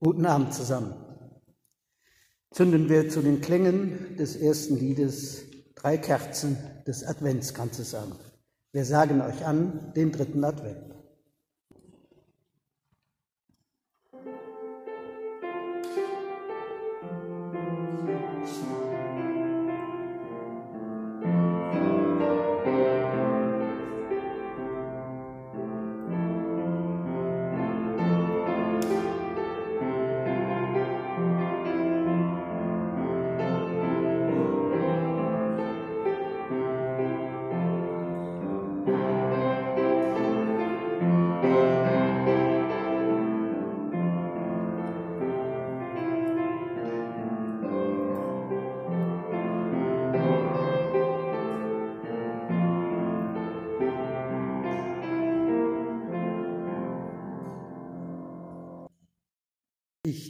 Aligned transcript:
Guten 0.00 0.26
Abend 0.26 0.54
zusammen. 0.54 0.94
Zünden 2.52 2.88
wir 2.88 3.10
zu 3.10 3.20
den 3.20 3.40
Klängen 3.40 4.16
des 4.16 4.36
ersten 4.36 4.76
Liedes 4.76 5.42
drei 5.74 5.98
Kerzen 5.98 6.56
des 6.86 7.02
Adventskranzes 7.02 7.96
an. 7.96 8.12
Wir 8.70 8.84
sagen 8.84 9.20
euch 9.20 9.44
an 9.44 9.92
den 9.96 10.12
dritten 10.12 10.44
Advent. 10.44 10.94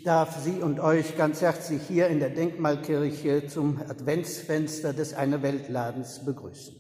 Darf 0.09 0.43
Sie 0.43 0.63
und 0.63 0.81
euch 0.81 1.19
ganz 1.19 1.43
herzlich 1.43 1.83
hier 1.87 2.09
in 2.09 2.19
der 2.19 2.31
Denkmalkirche 2.31 3.47
zum 3.47 3.77
Adventsfenster 3.77 4.95
des 4.95 5.13
Eine 5.13 5.43
Weltladens 5.43 6.25
begrüßen. 6.25 6.75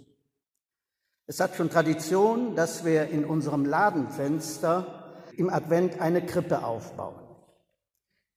Es 1.26 1.38
hat 1.38 1.54
schon 1.54 1.68
Tradition, 1.68 2.56
dass 2.56 2.86
wir 2.86 3.08
in 3.08 3.26
unserem 3.26 3.66
Ladenfenster 3.66 5.12
im 5.36 5.50
Advent 5.50 6.00
eine 6.00 6.24
Krippe 6.24 6.64
aufbauen. 6.64 7.20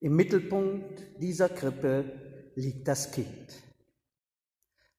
Im 0.02 0.18
Mittelpunkt 0.18 1.22
dieser 1.22 1.48
Krippe 1.48 2.52
liegt 2.56 2.86
das 2.86 3.12
Kind. 3.12 3.64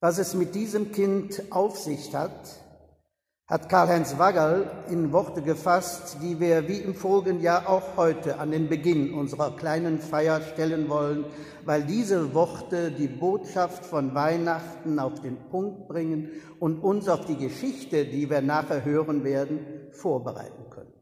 Was 0.00 0.16
es 0.16 0.32
mit 0.32 0.54
diesem 0.54 0.92
Kind 0.92 1.42
auf 1.50 1.78
sich 1.78 2.14
hat, 2.14 2.48
hat 3.52 3.68
Karl-Heinz 3.68 4.16
Waggerl 4.16 4.70
in 4.88 5.12
Worte 5.12 5.42
gefasst, 5.42 6.16
die 6.22 6.40
wir 6.40 6.68
wie 6.68 6.78
im 6.78 6.94
vorigen 6.94 7.42
Jahr 7.42 7.68
auch 7.68 7.98
heute 7.98 8.38
an 8.38 8.50
den 8.50 8.66
Beginn 8.66 9.12
unserer 9.12 9.54
kleinen 9.54 9.98
Feier 9.98 10.40
stellen 10.40 10.88
wollen, 10.88 11.26
weil 11.66 11.84
diese 11.84 12.32
Worte 12.32 12.90
die 12.90 13.08
Botschaft 13.08 13.84
von 13.84 14.14
Weihnachten 14.14 14.98
auf 14.98 15.20
den 15.20 15.36
Punkt 15.50 15.86
bringen 15.86 16.30
und 16.60 16.78
uns 16.78 17.10
auf 17.10 17.26
die 17.26 17.36
Geschichte, 17.36 18.06
die 18.06 18.30
wir 18.30 18.40
nachher 18.40 18.86
hören 18.86 19.22
werden, 19.22 19.90
vorbereiten 19.90 20.70
können. 20.70 20.94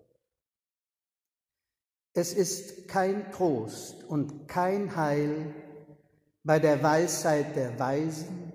Es 2.14 2.34
ist 2.34 2.88
kein 2.88 3.30
Trost 3.30 4.02
und 4.02 4.48
kein 4.48 4.96
Heil 4.96 5.54
bei 6.42 6.58
der 6.58 6.82
Weisheit 6.82 7.54
der 7.54 7.78
Weisen 7.78 8.52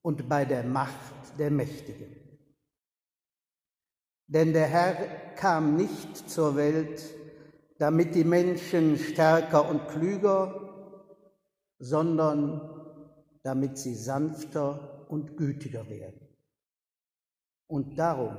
und 0.00 0.30
bei 0.30 0.46
der 0.46 0.64
Macht 0.64 1.38
der 1.38 1.50
Mächtigen. 1.50 2.27
Denn 4.28 4.52
der 4.52 4.66
Herr 4.66 4.94
kam 5.36 5.76
nicht 5.76 6.28
zur 6.28 6.54
Welt, 6.54 7.02
damit 7.78 8.14
die 8.14 8.24
Menschen 8.24 8.98
stärker 8.98 9.68
und 9.68 9.88
klüger, 9.88 10.94
sondern 11.78 12.60
damit 13.42 13.78
sie 13.78 13.94
sanfter 13.94 15.06
und 15.08 15.38
gütiger 15.38 15.88
werden. 15.88 16.28
Und 17.68 17.98
darum 17.98 18.36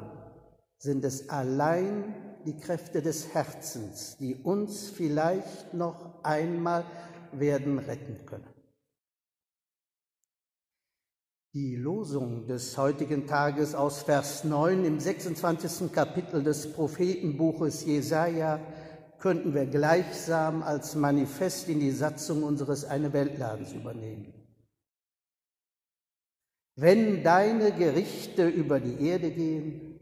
sind 0.77 1.03
es 1.03 1.29
allein 1.29 2.13
die 2.45 2.57
Kräfte 2.57 3.01
des 3.01 3.33
Herzens, 3.33 4.17
die 4.17 4.35
uns 4.35 4.89
vielleicht 4.89 5.73
noch 5.73 6.23
einmal 6.23 6.85
werden 7.31 7.79
retten 7.79 8.25
können. 8.25 8.59
Die 11.54 11.76
Losung 11.76 12.46
des 12.46 12.78
heutigen 12.78 13.26
Tages 13.26 13.74
aus 13.74 14.04
Vers 14.04 14.44
9 14.44 14.86
im 14.86 15.00
26. 15.00 15.92
Kapitel 15.92 16.44
des 16.44 16.72
Prophetenbuches 16.74 17.86
Jesaja 17.86 18.60
könnten 19.18 19.56
wir 19.56 19.66
gleichsam 19.66 20.62
als 20.62 20.94
Manifest 20.94 21.68
in 21.68 21.80
die 21.80 21.90
Satzung 21.90 22.44
unseres 22.44 22.86
Eine 22.86 23.14
Weltladens 23.14 23.74
übernehmen. 23.74 24.32
Wenn 26.76 27.24
deine 27.24 27.72
Gerichte 27.72 28.48
über 28.48 28.80
die 28.80 29.08
Erde 29.08 29.31
gehen, 29.31 30.00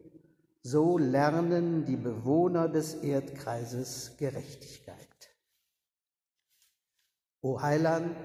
so 0.64 0.98
lernen 0.98 1.86
die 1.86 1.96
Bewohner 1.96 2.68
des 2.68 2.96
Erdkreises 2.96 4.18
Gerechtigkeit. 4.18 4.98
O 7.40 7.62
Heiland, 7.62 8.18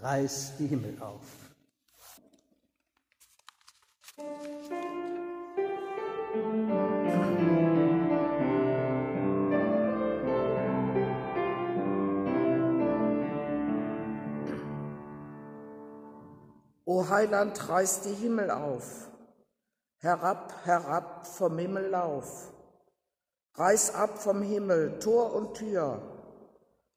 reiß 0.00 0.54
die 0.58 0.68
Himmel 0.68 0.96
auf. 1.02 1.41
O 4.18 4.24
Heiland, 17.08 17.68
reiß 17.68 18.02
die 18.02 18.12
Himmel 18.12 18.50
auf, 18.50 19.10
herab, 19.98 20.52
herab 20.64 21.26
vom 21.26 21.56
Himmel 21.58 21.88
lauf. 21.88 22.52
Reiß 23.54 23.94
ab 23.94 24.18
vom 24.18 24.42
Himmel 24.42 24.98
Tor 24.98 25.34
und 25.34 25.54
Tür, 25.54 26.02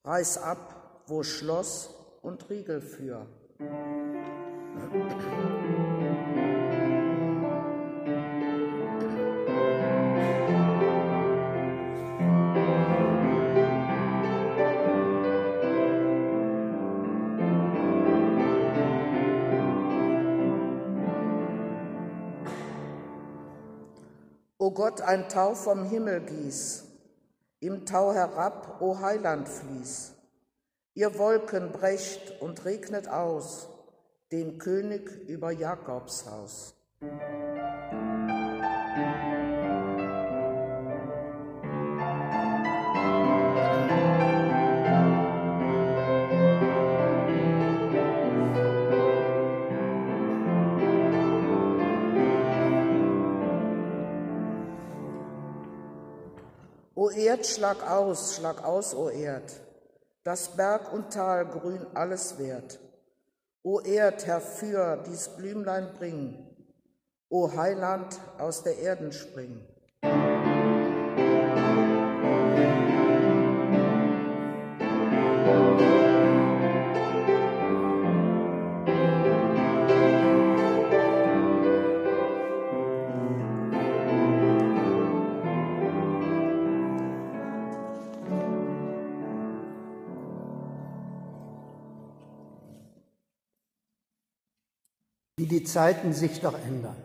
reiß 0.03 0.39
ab, 0.39 1.03
wo 1.07 1.23
Schloss 1.23 1.95
und 2.21 2.49
Riegel 2.49 2.81
für. 2.81 3.25
Gott, 24.75 24.99
ein 24.99 25.29
Tau 25.29 25.55
vom 25.55 25.85
Himmel 25.85 26.19
gieß, 26.19 26.83
im 27.61 27.85
Tau 27.85 28.13
herab, 28.13 28.81
o 28.81 28.99
Heiland 28.99 29.47
fließ. 29.47 30.13
Ihr 30.93 31.17
Wolken 31.17 31.71
brecht 31.71 32.41
und 32.41 32.65
regnet 32.65 33.07
aus, 33.07 33.69
den 34.33 34.57
König 34.57 35.09
über 35.29 35.51
Jakobs 35.51 36.29
Haus. 36.29 36.75
Erd, 57.35 57.47
schlag 57.47 57.91
aus, 57.91 58.37
schlag 58.37 58.63
aus, 58.63 58.95
o 58.95 59.09
Erd, 59.09 59.59
das 60.23 60.55
Berg 60.55 60.93
und 60.93 61.11
Tal 61.11 61.45
grün 61.45 61.85
alles 61.93 62.39
wert. 62.39 62.79
O 63.61 63.81
Erd, 63.81 64.25
herfür 64.25 65.03
dies 65.05 65.27
Blümlein 65.35 65.89
bring, 65.97 66.47
o 67.27 67.53
Heiland 67.53 68.17
aus 68.37 68.63
der 68.63 68.77
Erden 68.77 69.11
spring. 69.11 69.67
Wie 95.37 95.47
die 95.47 95.63
Zeiten 95.63 96.13
sich 96.13 96.39
doch 96.39 96.57
ändern. 96.57 96.95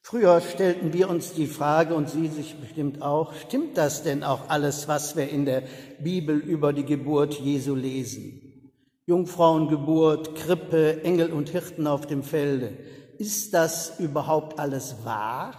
Früher 0.00 0.40
stellten 0.40 0.92
wir 0.92 1.08
uns 1.08 1.34
die 1.34 1.46
Frage, 1.46 1.94
und 1.94 2.08
Sie 2.08 2.28
sich 2.28 2.58
bestimmt 2.60 3.02
auch, 3.02 3.34
stimmt 3.34 3.76
das 3.76 4.02
denn 4.02 4.24
auch 4.24 4.48
alles, 4.48 4.88
was 4.88 5.16
wir 5.16 5.28
in 5.28 5.44
der 5.44 5.62
Bibel 6.00 6.38
über 6.38 6.72
die 6.72 6.84
Geburt 6.84 7.34
Jesu 7.34 7.74
lesen? 7.74 8.72
Jungfrauengeburt, 9.06 10.34
Krippe, 10.34 11.02
Engel 11.04 11.32
und 11.32 11.50
Hirten 11.50 11.86
auf 11.86 12.06
dem 12.06 12.22
Felde. 12.22 12.76
Ist 13.18 13.54
das 13.54 14.00
überhaupt 14.00 14.58
alles 14.58 15.04
wahr? 15.04 15.54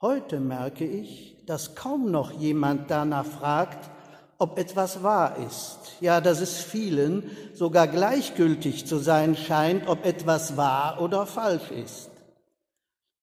Heute 0.00 0.38
merke 0.38 0.84
ich, 0.84 1.44
dass 1.46 1.74
kaum 1.74 2.10
noch 2.10 2.32
jemand 2.32 2.90
danach 2.90 3.26
fragt, 3.26 3.90
ob 4.38 4.58
etwas 4.58 5.02
wahr 5.02 5.36
ist. 5.46 5.78
Ja, 6.00 6.20
dass 6.20 6.40
es 6.40 6.58
vielen 6.58 7.30
sogar 7.54 7.88
gleichgültig 7.88 8.86
zu 8.86 8.98
sein 8.98 9.36
scheint, 9.36 9.88
ob 9.88 10.06
etwas 10.06 10.56
wahr 10.56 11.02
oder 11.02 11.26
falsch 11.26 11.70
ist. 11.72 12.10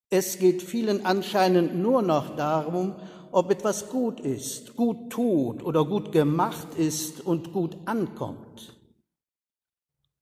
Es 0.10 0.38
geht 0.40 0.62
vielen 0.62 1.06
anscheinend 1.06 1.76
nur 1.76 2.02
noch 2.02 2.36
darum, 2.36 2.96
ob 3.32 3.52
etwas 3.52 3.90
gut 3.90 4.20
ist, 4.20 4.76
gut 4.76 5.10
tut 5.10 5.64
oder 5.64 5.86
gut 5.86 6.12
gemacht 6.12 6.76
ist 6.78 7.22
und 7.22 7.52
gut 7.52 7.76
ankommt. 7.86 8.74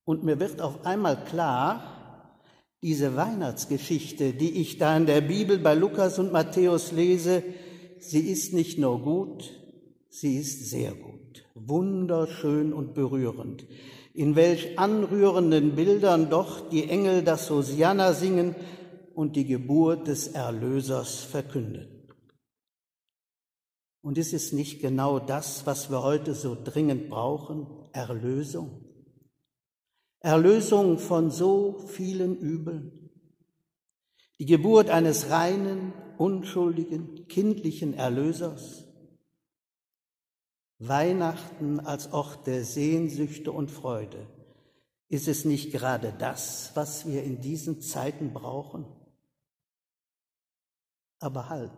Und 0.05 0.23
mir 0.23 0.39
wird 0.39 0.61
auf 0.61 0.85
einmal 0.85 1.23
klar, 1.23 1.83
diese 2.81 3.15
Weihnachtsgeschichte, 3.15 4.33
die 4.33 4.59
ich 4.59 4.77
da 4.77 4.97
in 4.97 5.05
der 5.05 5.21
Bibel 5.21 5.57
bei 5.57 5.73
Lukas 5.73 6.19
und 6.19 6.33
Matthäus 6.33 6.91
lese, 6.91 7.43
sie 7.99 8.19
ist 8.19 8.53
nicht 8.53 8.77
nur 8.77 9.01
gut, 9.01 9.62
sie 10.13 10.37
ist 10.37 10.69
sehr 10.69 10.93
gut, 10.93 11.45
wunderschön 11.55 12.73
und 12.73 12.93
berührend. 12.93 13.65
In 14.13 14.35
welch 14.35 14.77
anrührenden 14.77 15.75
Bildern 15.75 16.29
doch 16.29 16.69
die 16.69 16.87
Engel 16.87 17.23
das 17.23 17.49
Hosianna 17.49 18.13
singen, 18.13 18.55
und 19.13 19.35
die 19.35 19.45
Geburt 19.45 20.07
des 20.07 20.27
Erlösers 20.27 21.19
verkündet. 21.19 21.89
Und 24.01 24.17
ist 24.17 24.33
es 24.33 24.51
nicht 24.51 24.81
genau 24.81 25.19
das, 25.19 25.65
was 25.65 25.89
wir 25.89 26.03
heute 26.03 26.33
so 26.33 26.57
dringend 26.61 27.09
brauchen? 27.09 27.67
Erlösung. 27.93 28.85
Erlösung 30.19 30.97
von 30.97 31.31
so 31.31 31.85
vielen 31.87 32.35
Übeln. 32.37 33.11
Die 34.39 34.45
Geburt 34.45 34.89
eines 34.89 35.29
reinen, 35.29 35.93
unschuldigen, 36.17 37.27
kindlichen 37.27 37.93
Erlösers. 37.93 38.82
Weihnachten 40.87 41.79
als 41.79 42.11
Ort 42.11 42.47
der 42.47 42.65
Sehnsüchte 42.65 43.51
und 43.51 43.71
Freude. 43.71 44.27
Ist 45.09 45.27
es 45.27 45.45
nicht 45.45 45.71
gerade 45.71 46.13
das, 46.17 46.71
was 46.73 47.07
wir 47.07 47.23
in 47.23 47.39
diesen 47.39 47.81
Zeiten 47.81 48.33
brauchen? 48.33 48.85
Aber 51.19 51.49
halt, 51.49 51.71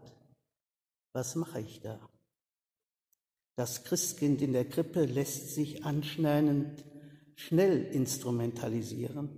was 1.13 1.35
mache 1.35 1.61
ich 1.61 1.81
da? 1.81 1.99
Das 3.55 3.83
Christkind 3.83 4.41
in 4.41 4.53
der 4.53 4.67
Krippe 4.67 5.05
lässt 5.05 5.53
sich 5.53 5.85
anscheinend 5.85 6.83
schnell 7.35 7.83
instrumentalisieren. 7.83 9.29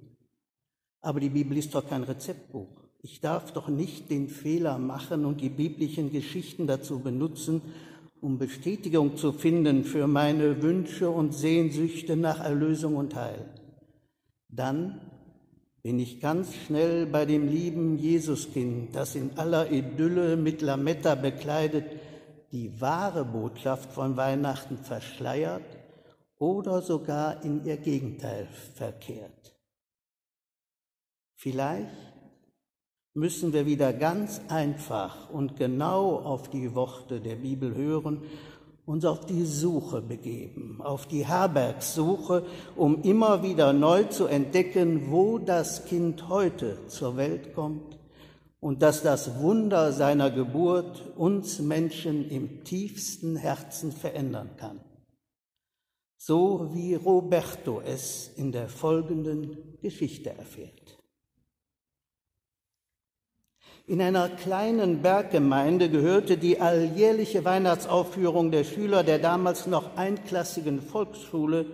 Aber 1.01 1.19
die 1.19 1.29
Bibel 1.29 1.57
ist 1.57 1.75
doch 1.75 1.87
kein 1.87 2.03
Rezeptbuch. 2.03 2.83
Ich 3.01 3.21
darf 3.21 3.51
doch 3.53 3.67
nicht 3.67 4.09
den 4.09 4.27
Fehler 4.27 4.77
machen 4.79 5.25
und 5.25 5.41
die 5.41 5.49
biblischen 5.49 6.11
Geschichten 6.11 6.67
dazu 6.67 6.99
benutzen, 6.99 7.61
um 8.21 8.37
Bestätigung 8.37 9.17
zu 9.17 9.31
finden 9.31 9.83
für 9.83 10.07
meine 10.07 10.61
Wünsche 10.61 11.09
und 11.09 11.33
Sehnsüchte 11.33 12.15
nach 12.15 12.39
Erlösung 12.39 12.95
und 12.95 13.15
Heil. 13.15 13.45
Dann 14.49 15.01
bin 15.83 15.99
ich 15.99 16.19
ganz 16.19 16.53
schnell 16.53 17.05
bei 17.05 17.25
dem 17.25 17.47
lieben 17.47 17.97
Jesuskind, 17.97 18.95
das 18.95 19.15
in 19.15 19.37
aller 19.37 19.71
Idylle 19.71 20.35
mit 20.35 20.61
Lametta 20.61 21.15
bekleidet 21.15 21.85
die 22.51 22.79
wahre 22.79 23.25
Botschaft 23.25 23.91
von 23.91 24.15
Weihnachten 24.15 24.77
verschleiert 24.77 25.63
oder 26.39 26.81
sogar 26.81 27.43
in 27.43 27.65
ihr 27.65 27.77
Gegenteil 27.77 28.47
verkehrt. 28.75 29.55
Vielleicht 31.35 32.06
müssen 33.17 33.51
wir 33.51 33.65
wieder 33.65 33.93
ganz 33.93 34.41
einfach 34.47 35.31
und 35.31 35.55
genau 35.57 36.17
auf 36.17 36.51
die 36.51 36.75
Worte 36.75 37.19
der 37.19 37.35
Bibel 37.35 37.73
hören 37.73 38.21
uns 38.85 39.03
auf 39.03 39.25
die 39.25 39.43
Suche 39.43 40.01
begeben, 40.01 40.79
auf 40.81 41.07
die 41.07 41.25
Herbergssuche, 41.25 42.45
um 42.75 43.01
immer 43.01 43.43
wieder 43.43 43.73
neu 43.73 44.03
zu 44.03 44.27
entdecken, 44.27 45.11
wo 45.11 45.39
das 45.39 45.85
Kind 45.85 46.29
heute 46.29 46.85
zur 46.87 47.17
Welt 47.17 47.53
kommt 47.53 47.97
und 48.61 48.83
dass 48.83 49.01
das 49.01 49.41
Wunder 49.41 49.91
seiner 49.91 50.29
Geburt 50.29 51.03
uns 51.17 51.59
Menschen 51.59 52.29
im 52.29 52.63
tiefsten 52.63 53.35
Herzen 53.35 53.91
verändern 53.91 54.51
kann. 54.57 54.79
So 56.17 56.69
wie 56.73 56.93
Roberto 56.93 57.81
es 57.81 58.31
in 58.37 58.51
der 58.51 58.69
folgenden 58.69 59.79
Geschichte 59.81 60.29
erfährt. 60.29 60.96
In 63.89 64.01
einer 64.01 64.27
kleinen 64.27 65.01
Berggemeinde 65.01 65.89
gehörte 65.89 66.37
die 66.37 66.59
alljährliche 66.59 67.45
Weihnachtsaufführung 67.45 68.51
der 68.51 68.65
Schüler 68.65 69.01
der 69.01 69.17
damals 69.17 69.65
noch 69.65 69.95
einklassigen 69.95 70.81
Volksschule 70.81 71.67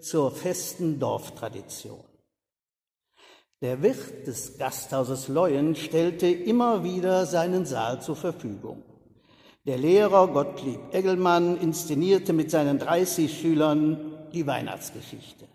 zur 0.00 0.32
festen 0.32 0.98
Dorftradition. 0.98 2.02
Der 3.60 3.82
Wirt 3.82 4.26
des 4.26 4.58
Gasthauses 4.58 5.28
Leuen 5.28 5.76
stellte 5.76 6.26
immer 6.26 6.82
wieder 6.82 7.24
seinen 7.24 7.64
Saal 7.64 8.02
zur 8.02 8.16
Verfügung. 8.16 8.82
Der 9.64 9.78
Lehrer 9.78 10.26
Gottlieb 10.26 10.80
Eggelmann 10.90 11.56
inszenierte 11.56 12.32
mit 12.32 12.50
seinen 12.50 12.80
30 12.80 13.38
Schülern 13.38 14.18
die 14.32 14.44
Weihnachtsgeschichte. 14.44 15.46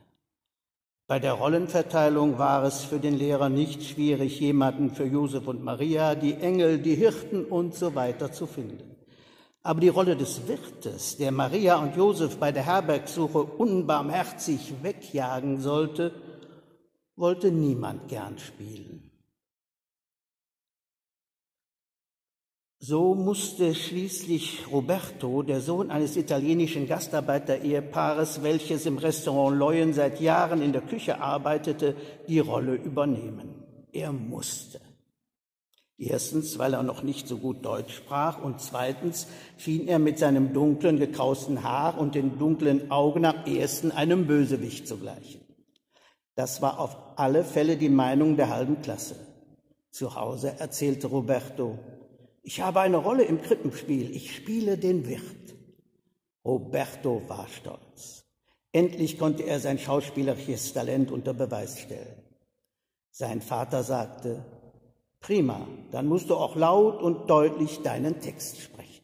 Bei 1.08 1.20
der 1.20 1.34
Rollenverteilung 1.34 2.40
war 2.40 2.64
es 2.64 2.84
für 2.84 3.00
den 3.00 3.16
Lehrer 3.16 3.48
nicht 3.48 3.84
schwierig, 3.84 4.40
jemanden 4.40 4.90
für 4.90 5.06
Josef 5.06 5.48
und 5.48 5.64
Maria, 5.64 6.16
die 6.16 6.34
Engel, 6.34 6.80
die 6.80 6.96
Hirten 6.96 7.46
und 7.46 7.76
so 7.76 7.94
weiter 7.94 8.32
zu 8.32 8.48
finden. 8.48 8.96
Aber 9.62 9.82
die 9.82 9.90
Rolle 9.90 10.16
des 10.16 10.48
Wirtes, 10.48 11.18
der 11.18 11.32
Maria 11.32 11.78
und 11.78 11.96
Josef 11.96 12.38
bei 12.38 12.52
der 12.52 12.66
Herbergsuche 12.66 13.44
unbarmherzig 13.44 14.74
wegjagen 14.82 15.60
sollte, 15.60 16.12
wollte 17.16 17.52
niemand 17.52 18.08
gern 18.08 18.40
spielen. 18.40 19.12
So 22.80 23.16
musste 23.16 23.74
schließlich 23.74 24.68
Roberto, 24.72 25.44
der 25.44 25.62
Sohn 25.62 25.92
eines 25.92 26.18
italienischen 26.18 26.88
Gastarbeiter-Ehepaares, 26.88 28.44
welches 28.44 28.86
im 28.86 28.98
Restaurant 28.98 29.58
Leuen 29.58 29.94
seit 29.94 30.20
Jahren 30.20 30.62
in 30.62 30.74
der 30.74 30.82
Küche 30.82 31.22
arbeitete, 31.22 31.96
die 32.28 32.40
Rolle 32.40 32.76
übernehmen. 32.76 33.64
Er 33.92 34.12
musste. 34.12 34.82
Erstens, 35.98 36.60
weil 36.60 36.74
er 36.74 36.84
noch 36.84 37.04
nicht 37.04 37.28
so 37.28 37.38
gut 37.38 37.64
Deutsch 37.64 37.96
sprach 37.96 38.44
und 38.44 38.60
zweitens 38.60 39.28
schien 39.58 39.88
er 39.88 39.98
mit 39.98 40.20
seinem 40.20 40.52
dunklen, 40.52 41.00
gekrausten 41.00 41.64
Haar 41.64 41.98
und 41.98 42.16
den 42.16 42.38
dunklen 42.38 42.92
Augen 42.92 43.24
am 43.24 43.46
ehesten 43.46 43.92
einem 43.92 44.28
Bösewicht 44.28 44.90
zu 44.90 44.98
gleichen. 44.98 45.40
Das 46.36 46.62
war 46.62 46.80
auf 46.80 46.98
alle 47.16 47.46
Fälle 47.46 47.78
die 47.78 47.90
Meinung 47.90 48.36
der 48.36 48.50
halben 48.50 48.82
Klasse. 48.82 49.16
Zu 49.90 50.16
Hause 50.16 50.56
erzählte 50.60 51.08
Roberto, 51.08 51.80
ich 52.46 52.62
habe 52.62 52.82
eine 52.82 52.98
Rolle 52.98 53.24
im 53.24 53.42
Krippenspiel. 53.42 54.16
Ich 54.16 54.36
spiele 54.36 54.78
den 54.78 55.08
Wirt. 55.08 55.56
Roberto 56.46 57.24
war 57.28 57.48
stolz. 57.48 58.24
Endlich 58.72 59.18
konnte 59.18 59.44
er 59.44 59.60
sein 59.60 59.80
schauspielerisches 59.80 60.74
Talent 60.74 61.12
unter 61.12 61.34
Beweis 61.34 61.80
stellen. 61.80 62.22
Sein 63.10 63.42
Vater 63.42 63.82
sagte, 63.82 64.46
prima, 65.22 65.68
dann 65.92 66.06
musst 66.06 66.30
du 66.30 66.36
auch 66.36 66.56
laut 66.56 67.02
und 67.02 67.30
deutlich 67.32 67.82
deinen 67.82 68.20
Text 68.20 68.62
sprechen. 68.62 69.04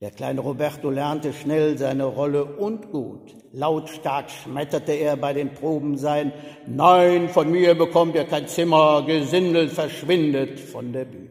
Der 0.00 0.12
kleine 0.12 0.40
Roberto 0.40 0.88
lernte 0.88 1.34
schnell 1.34 1.76
seine 1.76 2.06
Rolle 2.06 2.44
und 2.44 2.90
gut. 2.90 3.36
Lautstark 3.52 4.30
schmetterte 4.30 4.92
er 4.92 5.16
bei 5.16 5.34
den 5.34 5.52
Proben 5.52 5.98
sein 5.98 6.32
Nein, 6.66 7.28
von 7.28 7.50
mir 7.50 7.74
bekommt 7.74 8.14
ihr 8.14 8.24
kein 8.24 8.48
Zimmer, 8.48 9.04
Gesindel 9.06 9.68
verschwindet 9.68 10.58
von 10.58 10.92
der 10.92 11.04
Bühne 11.04 11.21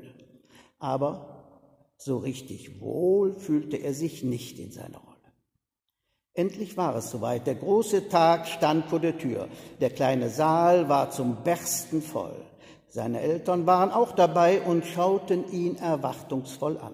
aber 0.82 1.94
so 1.98 2.18
richtig 2.18 2.82
wohl 2.82 3.34
fühlte 3.34 3.78
er 3.78 3.94
sich 3.94 4.24
nicht 4.24 4.60
in 4.60 4.72
seiner 4.72 4.98
Rolle. 4.98 5.12
Endlich 6.34 6.78
war 6.78 6.96
es 6.96 7.12
soweit. 7.12 7.46
Der 7.46 7.56
große 7.56 8.10
Tag 8.10 8.48
stand 8.48 8.86
vor 8.86 9.00
der 9.00 9.18
Tür. 9.18 9.48
Der 9.80 9.90
kleine 9.90 10.30
Saal 10.30 10.90
war 10.90 11.12
zum 11.12 11.44
Bersten 11.44 12.02
voll. 12.02 12.36
Seine 12.88 13.22
Eltern 13.22 13.66
waren 13.68 13.92
auch 13.92 14.14
dabei 14.14 14.62
und 14.62 14.86
schauten 14.86 15.50
ihn 15.52 15.78
erwartungsvoll 15.78 16.78
an. 16.78 16.94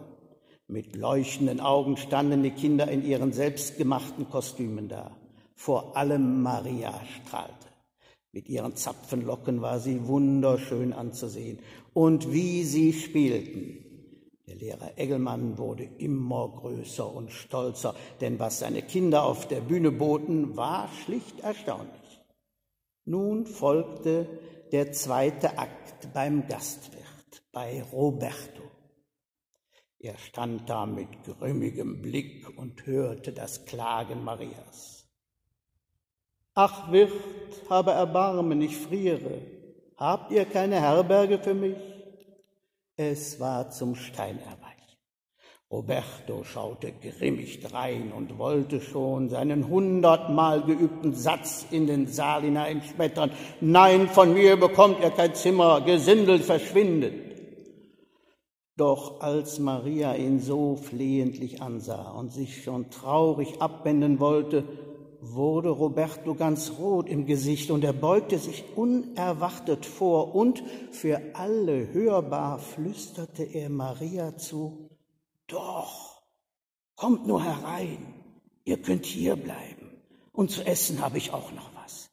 Mit 0.68 0.96
leuchtenden 0.96 1.62
Augen 1.62 1.96
standen 1.96 2.44
die 2.44 2.52
Kinder 2.52 2.90
in 2.90 3.06
ihren 3.06 3.32
selbstgemachten 3.32 4.30
Kostümen 4.30 4.90
da. 4.90 5.16
Vor 5.56 5.96
allem 5.96 6.44
Maria 6.44 6.94
strahlte. 7.16 7.54
Mit 8.38 8.50
ihren 8.50 8.76
Zapfenlocken 8.76 9.64
war 9.64 9.80
sie 9.80 10.06
wunderschön 10.06 10.94
anzusehen. 10.94 11.58
Und 11.96 12.32
wie 12.32 12.64
sie 12.66 12.94
spielten. 12.94 13.84
Der 14.46 14.58
Lehrer 14.58 14.92
Eggelmann 14.96 15.58
wurde 15.58 15.86
immer 15.98 16.48
größer 16.48 17.12
und 17.12 17.32
stolzer, 17.32 17.96
denn 18.22 18.38
was 18.38 18.60
seine 18.60 18.84
Kinder 18.84 19.24
auf 19.24 19.48
der 19.48 19.62
Bühne 19.62 19.92
boten, 19.92 20.56
war 20.56 20.88
schlicht 21.04 21.40
erstaunlich. 21.40 22.22
Nun 23.06 23.48
folgte 23.48 24.28
der 24.72 24.92
zweite 24.92 25.58
Akt 25.58 26.14
beim 26.14 26.48
Gastwirt, 26.48 27.44
bei 27.52 27.82
Roberto. 27.92 28.62
Er 29.98 30.16
stand 30.20 30.70
da 30.70 30.86
mit 30.86 31.10
grimmigem 31.24 32.04
Blick 32.04 32.56
und 32.56 32.86
hörte 32.86 33.34
das 33.34 33.66
Klagen 33.66 34.24
Marias. 34.24 34.98
Ach, 36.60 36.92
Wirt, 36.92 37.14
habe 37.70 37.92
Erbarmen, 37.92 38.62
ich 38.62 38.78
friere. 38.78 39.42
Habt 39.98 40.32
ihr 40.32 40.46
keine 40.46 40.80
Herberge 40.80 41.40
für 41.40 41.54
mich? 41.54 41.78
Es 42.96 43.40
war 43.40 43.70
zum 43.70 43.96
Stein 43.96 44.40
erweichen. 44.40 44.68
Roberto 45.70 46.46
schaute 46.46 46.94
grimmig 46.94 47.60
drein 47.60 48.14
und 48.14 48.38
wollte 48.38 48.80
schon 48.80 49.30
seinen 49.30 49.68
hundertmal 49.68 50.62
geübten 50.62 51.14
Satz 51.14 51.66
in 51.72 51.88
den 51.88 52.08
Saal 52.08 52.44
hineinschmettern. 52.44 53.32
Nein, 53.60 54.08
von 54.08 54.34
mir 54.34 54.56
bekommt 54.56 55.04
er 55.04 55.12
kein 55.12 55.36
Zimmer, 55.36 55.82
Gesindel 55.82 56.40
verschwindet. 56.40 57.28
Doch 58.78 59.22
als 59.22 59.60
Maria 59.60 60.16
ihn 60.16 60.40
so 60.40 60.76
flehentlich 60.76 61.62
ansah 61.62 62.12
und 62.12 62.32
sich 62.32 62.64
schon 62.64 62.90
traurig 62.90 63.60
abwenden 63.60 64.20
wollte, 64.20 64.64
wurde 65.22 65.70
Roberto 65.70 66.36
ganz 66.36 66.74
rot 66.78 67.10
im 67.10 67.26
Gesicht 67.26 67.72
und 67.72 67.84
er 67.84 67.94
beugte 67.94 68.38
sich 68.38 68.64
unerwartet 68.76 69.86
vor 69.86 70.36
und 70.36 70.64
für 70.92 71.22
alle 71.34 71.94
hörbar 71.94 72.60
flüsterte 72.60 73.44
er 73.44 73.70
Maria 73.70 74.38
zu, 74.38 74.90
Doch, 75.48 76.22
kommt 76.96 77.26
nur 77.26 77.44
herein, 77.44 78.14
ihr 78.66 78.82
könnt 78.82 79.06
hier 79.06 79.36
bleiben 79.36 80.02
und 80.34 80.52
zu 80.52 80.66
essen 80.66 81.02
habe 81.02 81.18
ich 81.18 81.34
auch 81.34 81.52
noch 81.52 81.70
was. 81.76 82.10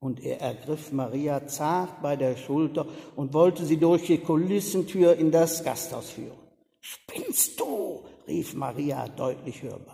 Und 0.00 0.22
er 0.24 0.40
ergriff 0.40 0.92
Maria 0.92 1.46
zart 1.46 2.02
bei 2.02 2.16
der 2.16 2.36
Schulter 2.36 2.86
und 3.16 3.32
wollte 3.32 3.64
sie 3.64 3.78
durch 3.78 4.06
die 4.06 4.18
Kulissentür 4.18 5.16
in 5.16 5.30
das 5.30 5.62
Gasthaus 5.64 6.10
führen. 6.10 6.38
Spinnst 6.80 7.60
du? 7.60 8.02
rief 8.26 8.54
Maria 8.54 9.08
deutlich 9.08 9.62
hörbar. 9.62 9.93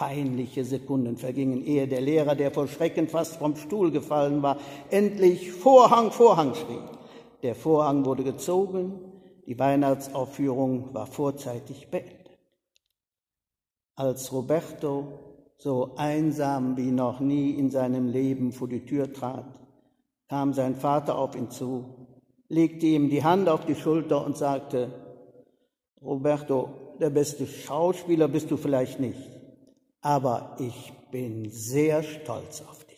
Peinliche 0.00 0.64
Sekunden 0.64 1.18
vergingen, 1.18 1.62
ehe 1.62 1.86
der 1.86 2.00
Lehrer, 2.00 2.34
der 2.34 2.50
vor 2.50 2.66
Schrecken 2.66 3.06
fast 3.06 3.36
vom 3.36 3.54
Stuhl 3.54 3.90
gefallen 3.90 4.42
war, 4.42 4.56
endlich 4.88 5.52
Vorhang, 5.52 6.10
Vorhang 6.10 6.54
schrie. 6.54 6.80
Der 7.42 7.54
Vorhang 7.54 8.06
wurde 8.06 8.24
gezogen, 8.24 8.94
die 9.46 9.58
Weihnachtsaufführung 9.58 10.94
war 10.94 11.06
vorzeitig 11.06 11.90
beendet. 11.90 12.30
Als 13.94 14.32
Roberto 14.32 15.18
so 15.58 15.90
einsam 15.96 16.78
wie 16.78 16.92
noch 16.92 17.20
nie 17.20 17.50
in 17.50 17.70
seinem 17.70 18.08
Leben 18.08 18.52
vor 18.52 18.68
die 18.68 18.86
Tür 18.86 19.12
trat, 19.12 19.60
kam 20.30 20.54
sein 20.54 20.76
Vater 20.76 21.18
auf 21.18 21.36
ihn 21.36 21.50
zu, 21.50 22.08
legte 22.48 22.86
ihm 22.86 23.10
die 23.10 23.22
Hand 23.22 23.50
auf 23.50 23.66
die 23.66 23.74
Schulter 23.74 24.24
und 24.24 24.38
sagte, 24.38 24.88
Roberto, 26.00 26.70
der 26.98 27.10
beste 27.10 27.46
Schauspieler 27.46 28.28
bist 28.28 28.50
du 28.50 28.56
vielleicht 28.56 28.98
nicht, 28.98 29.39
aber 30.02 30.56
ich 30.58 30.92
bin 31.10 31.50
sehr 31.50 32.02
stolz 32.02 32.62
auf 32.62 32.89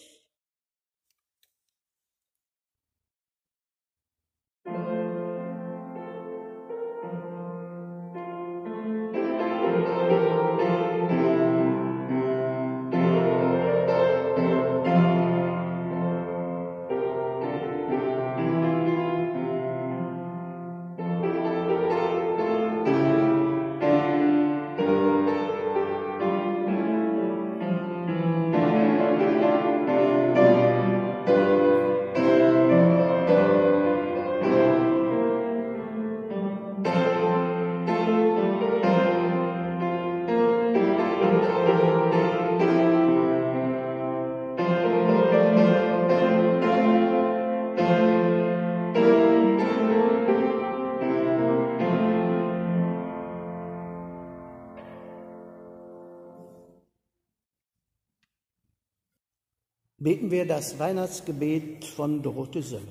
beten 60.03 60.33
wir 60.33 60.47
das 60.47 60.81
Weihnachtsgebet 60.81 61.85
von 61.85 62.23
Dorothee 62.23 62.63
Sömmel. 62.63 62.89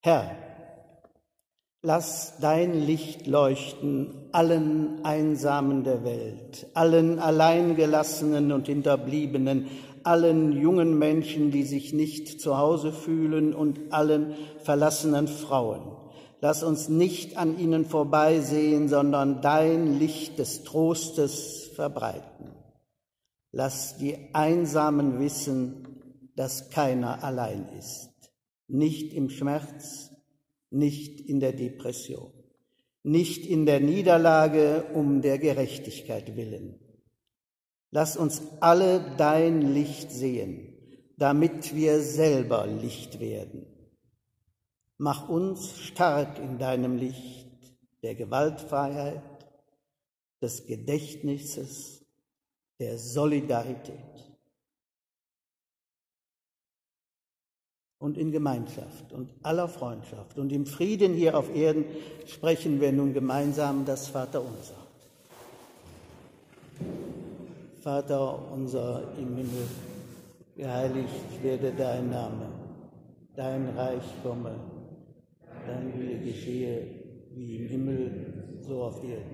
Herr, 0.00 0.30
lass 1.82 2.34
dein 2.40 2.86
Licht 2.86 3.26
leuchten 3.26 4.28
allen 4.30 5.04
Einsamen 5.04 5.82
der 5.82 6.04
Welt, 6.04 6.68
allen 6.74 7.18
Alleingelassenen 7.18 8.52
und 8.52 8.66
Hinterbliebenen, 8.66 9.66
allen 10.04 10.52
jungen 10.52 10.98
Menschen, 10.98 11.50
die 11.50 11.64
sich 11.64 11.92
nicht 11.92 12.40
zu 12.40 12.56
Hause 12.56 12.92
fühlen 12.92 13.54
und 13.54 13.92
allen 13.92 14.34
verlassenen 14.62 15.26
Frauen. 15.26 15.96
Lass 16.40 16.62
uns 16.62 16.88
nicht 16.88 17.38
an 17.38 17.58
ihnen 17.58 17.86
vorbeisehen, 17.86 18.88
sondern 18.88 19.40
dein 19.40 19.98
Licht 19.98 20.38
des 20.38 20.62
Trostes 20.62 21.70
verbreiten. 21.74 22.53
Lass 23.56 23.98
die 23.98 24.16
Einsamen 24.32 25.20
wissen, 25.20 25.86
dass 26.34 26.70
keiner 26.70 27.22
allein 27.22 27.68
ist, 27.78 28.10
nicht 28.66 29.12
im 29.12 29.30
Schmerz, 29.30 30.10
nicht 30.70 31.20
in 31.20 31.38
der 31.38 31.52
Depression, 31.52 32.32
nicht 33.04 33.46
in 33.46 33.64
der 33.64 33.78
Niederlage 33.78 34.86
um 34.92 35.22
der 35.22 35.38
Gerechtigkeit 35.38 36.34
willen. 36.34 36.80
Lass 37.92 38.16
uns 38.16 38.42
alle 38.58 39.14
dein 39.18 39.72
Licht 39.72 40.10
sehen, 40.10 40.74
damit 41.16 41.76
wir 41.76 42.00
selber 42.00 42.66
Licht 42.66 43.20
werden. 43.20 43.66
Mach 44.98 45.28
uns 45.28 45.78
stark 45.78 46.40
in 46.40 46.58
deinem 46.58 46.96
Licht 46.96 47.46
der 48.02 48.16
Gewaltfreiheit, 48.16 49.22
des 50.42 50.66
Gedächtnisses, 50.66 52.03
der 52.78 52.98
Solidarität. 52.98 53.98
Und 57.98 58.18
in 58.18 58.32
Gemeinschaft 58.32 59.12
und 59.12 59.32
aller 59.42 59.68
Freundschaft 59.68 60.38
und 60.38 60.52
im 60.52 60.66
Frieden 60.66 61.14
hier 61.14 61.38
auf 61.38 61.54
Erden 61.54 61.86
sprechen 62.26 62.80
wir 62.80 62.92
nun 62.92 63.14
gemeinsam 63.14 63.84
das 63.86 64.08
Vaterunser. 64.08 64.84
Vater 67.80 68.50
unser 68.52 69.12
im 69.18 69.36
Himmel, 69.36 69.68
geheiligt 70.56 71.42
werde 71.42 71.72
dein 71.72 72.10
Name, 72.10 72.48
dein 73.36 73.68
Reich 73.76 74.04
komme, 74.22 74.54
dein 75.66 75.98
Wille 75.98 76.18
geschehe, 76.18 76.86
wie 77.34 77.56
im 77.56 77.68
Himmel, 77.68 78.60
so 78.62 78.82
auf 78.84 79.02
Erden. 79.04 79.33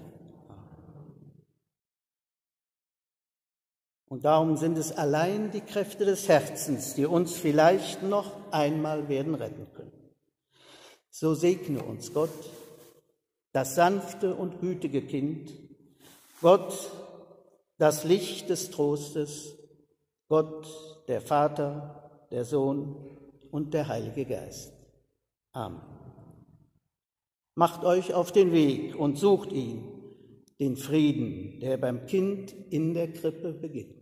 Und 4.11 4.25
darum 4.25 4.57
sind 4.57 4.77
es 4.77 4.91
allein 4.91 5.51
die 5.51 5.61
Kräfte 5.61 6.03
des 6.03 6.27
Herzens, 6.27 6.95
die 6.95 7.05
uns 7.05 7.37
vielleicht 7.37 8.03
noch 8.03 8.33
einmal 8.51 9.07
werden 9.07 9.35
retten 9.35 9.71
können. 9.73 9.93
So 11.09 11.33
segne 11.33 11.81
uns 11.81 12.13
Gott, 12.13 12.29
das 13.53 13.75
sanfte 13.75 14.35
und 14.35 14.59
gütige 14.59 15.01
Kind, 15.01 15.53
Gott, 16.41 16.91
das 17.77 18.03
Licht 18.03 18.49
des 18.49 18.69
Trostes, 18.69 19.55
Gott, 20.27 20.67
der 21.07 21.21
Vater, 21.21 22.27
der 22.31 22.43
Sohn 22.43 22.97
und 23.49 23.73
der 23.73 23.87
Heilige 23.87 24.25
Geist. 24.25 24.73
Amen. 25.53 25.79
Macht 27.55 27.85
euch 27.85 28.13
auf 28.13 28.33
den 28.33 28.51
Weg 28.51 28.93
und 28.93 29.17
sucht 29.17 29.53
ihn, 29.53 29.87
den 30.59 30.75
Frieden, 30.75 31.61
der 31.61 31.77
beim 31.77 32.05
Kind 32.07 32.53
in 32.71 32.93
der 32.93 33.13
Krippe 33.13 33.53
beginnt. 33.53 34.00